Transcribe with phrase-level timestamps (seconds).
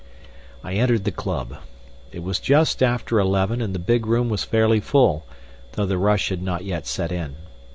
[0.63, 1.57] I entered the club.
[2.11, 5.27] It was just after eleven, and the big room was fairly full,
[5.73, 7.35] though the rush had not yet set in.